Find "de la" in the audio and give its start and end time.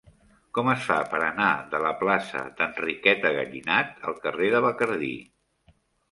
1.73-1.91